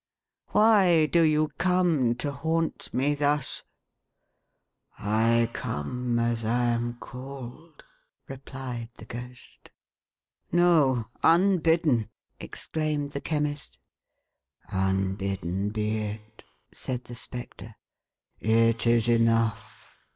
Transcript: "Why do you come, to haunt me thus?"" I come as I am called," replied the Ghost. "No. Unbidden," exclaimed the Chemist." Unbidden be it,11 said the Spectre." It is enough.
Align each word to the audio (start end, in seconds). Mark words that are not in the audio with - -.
"Why 0.47 1.05
do 1.05 1.21
you 1.21 1.49
come, 1.59 2.15
to 2.15 2.31
haunt 2.31 2.91
me 2.91 3.13
thus?"" 3.13 3.61
I 4.97 5.47
come 5.53 6.17
as 6.17 6.43
I 6.43 6.63
am 6.71 6.95
called," 6.95 7.83
replied 8.27 8.89
the 8.95 9.05
Ghost. 9.05 9.69
"No. 10.51 11.05
Unbidden," 11.21 12.09
exclaimed 12.39 13.11
the 13.11 13.21
Chemist." 13.21 13.77
Unbidden 14.71 15.69
be 15.69 15.99
it,11 15.99 16.75
said 16.75 17.03
the 17.03 17.13
Spectre." 17.13 17.75
It 18.39 18.87
is 18.87 19.07
enough. 19.07 19.99